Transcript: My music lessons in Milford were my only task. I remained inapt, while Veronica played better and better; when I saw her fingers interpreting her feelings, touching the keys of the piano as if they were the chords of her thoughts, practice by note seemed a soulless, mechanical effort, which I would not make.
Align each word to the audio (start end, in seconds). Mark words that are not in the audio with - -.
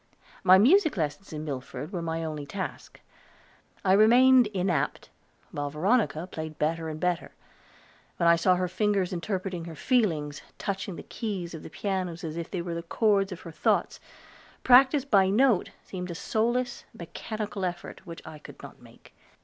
My 0.43 0.57
music 0.57 0.97
lessons 0.97 1.31
in 1.31 1.45
Milford 1.45 1.91
were 1.91 2.01
my 2.01 2.23
only 2.23 2.47
task. 2.47 3.01
I 3.85 3.93
remained 3.93 4.47
inapt, 4.47 5.11
while 5.51 5.69
Veronica 5.69 6.25
played 6.25 6.57
better 6.57 6.89
and 6.89 6.99
better; 6.99 7.33
when 8.17 8.27
I 8.27 8.35
saw 8.35 8.55
her 8.55 8.67
fingers 8.67 9.13
interpreting 9.13 9.65
her 9.65 9.75
feelings, 9.75 10.41
touching 10.57 10.95
the 10.95 11.03
keys 11.03 11.53
of 11.53 11.61
the 11.61 11.69
piano 11.69 12.13
as 12.13 12.35
if 12.35 12.49
they 12.49 12.63
were 12.63 12.73
the 12.73 12.81
chords 12.81 13.31
of 13.31 13.41
her 13.41 13.51
thoughts, 13.51 13.99
practice 14.63 15.05
by 15.05 15.29
note 15.29 15.69
seemed 15.83 16.09
a 16.09 16.15
soulless, 16.15 16.83
mechanical 16.97 17.63
effort, 17.63 18.03
which 18.03 18.23
I 18.25 18.41
would 18.47 18.63
not 18.63 18.81
make. 18.81 19.13